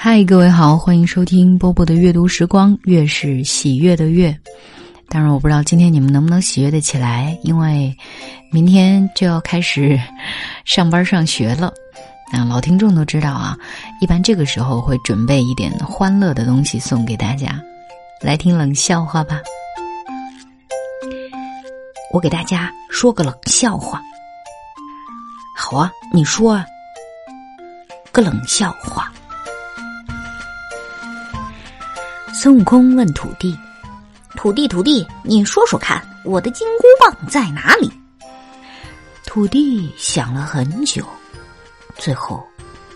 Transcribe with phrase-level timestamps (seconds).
[0.00, 4.32] 嗨，各位好，欢迎收听波波的阅读时光，月是喜悦的月。
[5.08, 7.92] 当然，我不知道今天你们能不能喜悦的起来，因为
[8.52, 10.00] 明天就要开始
[10.64, 11.72] 上班上学了。
[12.32, 13.58] 那老听众都知道啊，
[14.00, 17.60] 一般这个时候会准备一点欢乐的东西送给大家。
[18.22, 19.40] 来听冷笑话吧，
[22.12, 24.00] 我给大家说个冷笑话。
[25.56, 26.64] 好啊，你说啊，
[28.12, 29.12] 个冷笑话。
[32.40, 33.58] 孙悟空问土地
[34.36, 37.90] ：“土地，土地，你说说看，我的金箍棒在哪里？”
[39.26, 41.04] 土地想了很久，
[41.96, 42.46] 最后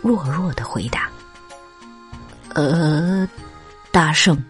[0.00, 1.10] 弱弱的回答
[2.54, 3.28] ：“呃，
[3.90, 4.40] 大圣，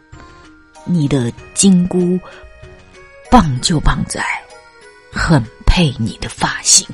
[0.84, 2.20] 你的金箍
[3.30, 4.23] 棒就棒在，
[5.10, 6.87] 很配你的发型。”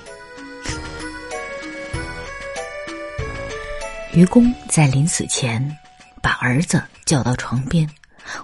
[4.14, 5.76] 愚公在临死前。
[6.20, 7.88] 把儿子叫到床边，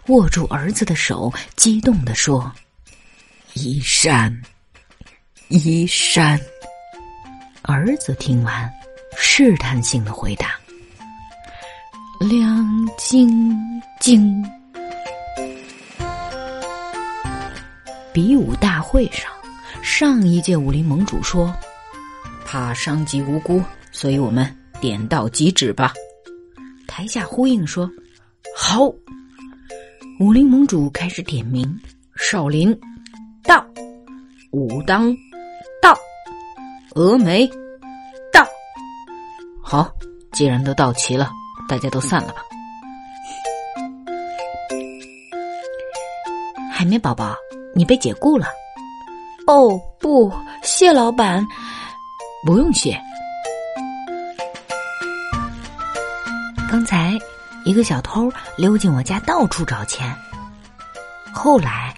[0.07, 2.51] 握住儿子的手，激动地说
[3.53, 4.35] ：“一山，
[5.49, 6.41] 一山。”
[7.61, 8.73] 儿子听完，
[9.19, 10.55] 试探性的回答
[12.19, 13.29] ：“亮晶
[14.01, 14.43] 晶。”
[18.15, 19.31] 比武大会上，
[19.83, 21.55] 上一届武林盟主说
[22.47, 25.93] ：“怕伤及无辜，所以我们点到即止吧。”
[26.89, 27.91] 台下呼应说
[28.57, 28.91] ：“好。”
[30.21, 31.81] 武林盟主开始点名
[32.17, 32.79] ：“少林
[33.43, 33.67] 到，
[34.53, 35.13] 武当
[35.83, 35.93] 到，
[36.95, 37.47] 峨眉
[38.33, 38.47] 到。”
[39.61, 39.91] 好，
[40.33, 41.31] 既然都到齐了，
[41.69, 42.43] 大家都散了吧。
[46.71, 47.35] 海绵宝宝，
[47.75, 48.47] 你被解雇了。
[49.47, 50.33] 哦，不，
[50.63, 51.45] 谢老板，
[52.47, 52.97] 不用谢。
[56.71, 57.19] 刚才，
[57.65, 60.15] 一个小偷溜进我家，到处找钱。
[61.33, 61.95] 后来，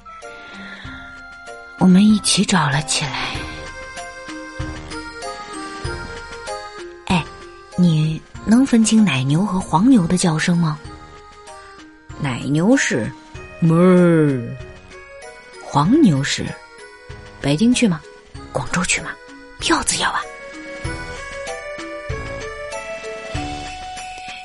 [1.79, 3.35] 我们一起找了起来。
[7.07, 7.25] 哎，
[7.77, 10.79] 你能分清奶牛和黄牛的叫声吗？
[12.21, 13.11] 奶牛是
[13.61, 14.57] 哞儿，
[15.63, 16.47] 黄牛是
[17.41, 18.01] 北京去吗？
[18.53, 19.11] 广州去吗？
[19.59, 20.21] 票子要啊！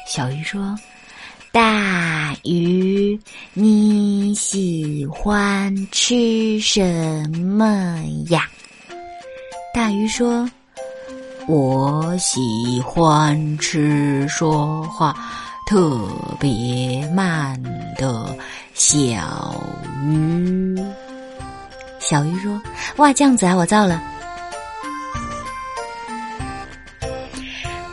[0.07, 0.75] 小鱼说
[1.51, 3.19] ：“大鱼，
[3.53, 8.47] 你喜欢吃什么呀？”
[9.75, 10.50] 大鱼说
[11.47, 12.40] ：“我喜
[12.85, 15.13] 欢吃说话
[15.67, 16.07] 特
[16.40, 17.61] 别慢
[17.97, 18.34] 的
[18.73, 19.61] 小
[20.06, 20.79] 鱼。”
[22.00, 22.61] 小鱼说
[22.97, 24.01] ：“哇，这样子啊，我造了。”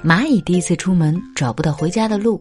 [0.05, 2.41] 蚂蚁第一次出门找不到回家的路，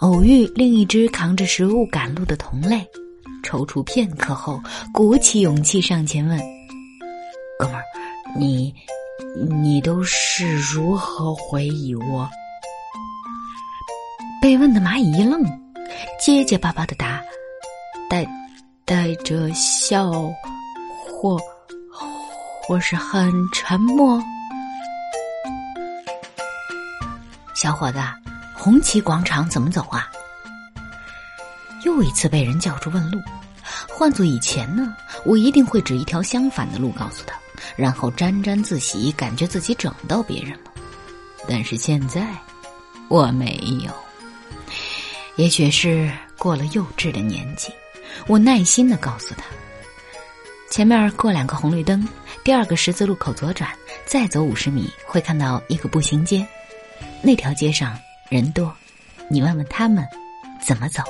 [0.00, 2.86] 偶遇另一只扛着食物赶路的同类，
[3.42, 4.60] 踌躇片刻后，
[4.92, 6.38] 鼓起勇气上前问
[7.58, 7.82] ：“哥们儿，
[8.38, 8.74] 你
[9.62, 12.28] 你都是如何回忆我？”
[14.40, 15.42] 被问的蚂蚁一愣，
[16.20, 17.20] 结结巴巴的答
[18.08, 18.26] ：“带
[18.84, 20.12] 带着笑，
[21.10, 21.40] 或
[22.62, 24.22] 或是很沉默。”
[27.60, 27.98] 小伙子，
[28.54, 30.08] 红旗广场怎么走啊？
[31.84, 33.20] 又一次被人叫住问路。
[33.88, 37.34] 换做以前呢，我一定会指一条相反的路告诉他，
[37.74, 40.70] 然后沾沾自喜，感觉自己整到别人了。
[41.48, 42.28] 但是现在，
[43.08, 43.92] 我没有。
[45.34, 47.72] 也许是过了幼稚的年纪，
[48.28, 49.42] 我耐心的告诉他：
[50.70, 52.06] 前面过两个红绿灯，
[52.44, 53.68] 第二个十字路口左转，
[54.06, 56.46] 再走五十米会看到一个步行街。
[57.22, 57.98] 那条街上
[58.28, 58.72] 人多，
[59.28, 60.06] 你问问他们
[60.64, 61.02] 怎么走。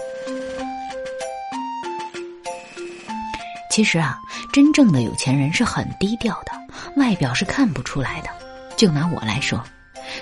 [3.70, 4.18] 其实啊，
[4.52, 6.52] 真正的有钱人是很低调的，
[6.96, 8.28] 外表是看不出来的。
[8.76, 9.62] 就拿我来说，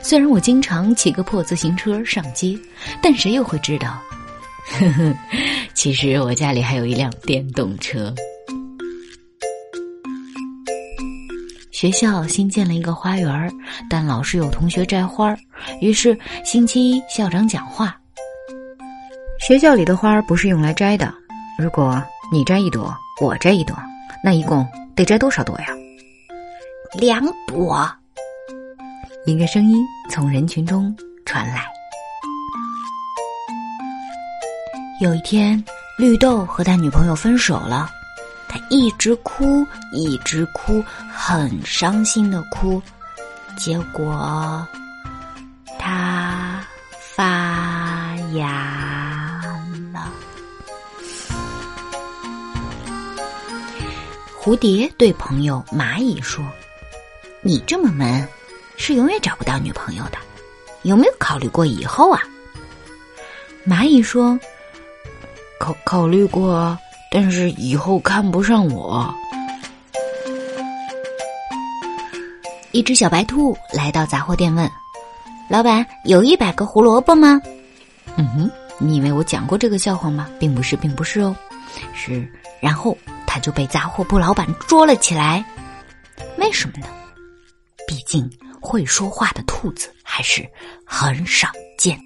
[0.02, 2.58] 虽然我经常骑个破自行车上街，
[3.00, 4.02] 但谁又会知道？
[4.78, 5.14] 呵呵，
[5.72, 8.12] 其实我家里还有一辆电动车。
[11.76, 13.52] 学校新建了一个花园，
[13.90, 15.36] 但老是有同学摘花
[15.82, 17.94] 于是星期一校长讲话
[19.46, 21.12] ：“学校里的花不是用来摘的，
[21.58, 22.02] 如果
[22.32, 23.76] 你摘一朵，我摘一朵，
[24.24, 25.66] 那一共得摘多少朵呀？”
[26.98, 27.86] 两朵。
[29.26, 30.96] 一个声音从人群中
[31.26, 31.62] 传来。
[35.02, 35.62] 有一天，
[35.98, 37.90] 绿豆和他女朋友分手了。
[38.70, 40.82] 一直哭，一直哭，
[41.12, 42.82] 很伤心的哭。
[43.56, 44.66] 结果，
[45.78, 46.60] 他
[46.98, 49.42] 发芽
[49.92, 50.12] 了。
[54.38, 56.44] 蝴蝶对朋友蚂蚁说
[57.42, 58.28] ：“你这么闷，
[58.76, 60.18] 是永远找不到女朋友的。
[60.82, 62.22] 有没有考虑过以后啊？”
[63.66, 64.38] 蚂蚁说
[65.58, 66.78] ：“考考虑过，
[67.16, 69.10] 但是以后看不上我。”
[72.72, 74.70] 一只小白兔来到杂货店问
[75.48, 77.40] ：“老板，有一百个胡萝卜吗
[78.16, 80.28] ？”“嗯哼，你以为我讲过这个笑话吗？
[80.38, 81.34] 并不是，并不是哦，
[81.94, 82.30] 是。”
[82.60, 82.94] 然后。
[83.28, 85.44] 他就被杂货铺老板捉了起来，
[86.38, 86.86] 为什么呢？
[87.86, 88.26] 毕竟
[88.62, 90.48] 会说话的兔子还是
[90.86, 91.98] 很少见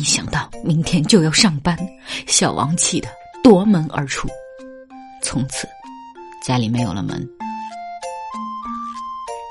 [0.00, 1.76] 一想到明天就要上班，
[2.26, 3.08] 小王气得
[3.44, 4.26] 夺门而出。
[5.22, 5.68] 从此，
[6.42, 7.28] 家里没有了门。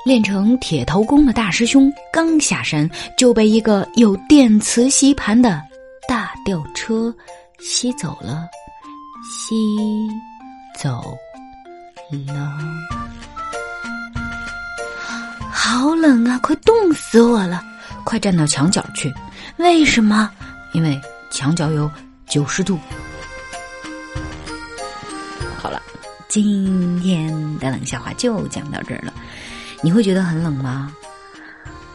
[0.04, 5.62] 练成铁头功的大师兄刚下山，就被一个有电磁吸盘的
[6.08, 7.14] 大吊车
[7.60, 8.48] 吸走了。
[9.22, 9.54] 吸
[10.76, 11.16] 走
[12.10, 12.58] 了，
[15.48, 16.40] 好冷啊！
[16.42, 17.62] 快冻死我了！
[18.02, 19.08] 快站到墙角去。
[19.60, 20.30] 为什么？
[20.72, 20.98] 因为
[21.30, 21.90] 墙角有
[22.26, 22.78] 九十度。
[25.58, 25.82] 好了，
[26.28, 29.12] 今天的冷笑话就讲到这儿了。
[29.82, 30.90] 你会觉得很冷吗？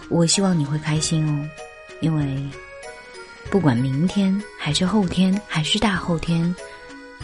[0.10, 1.50] 我希望你会开心哦，
[2.02, 2.48] 因为
[3.50, 6.56] 不管明天还是后天还是大后天。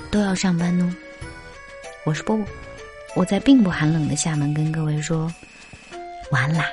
[0.09, 0.91] 都要上班哦，
[2.03, 2.45] 我是波波，
[3.15, 5.31] 我在并不寒冷的厦门跟各位说
[6.31, 6.65] 晚安啦。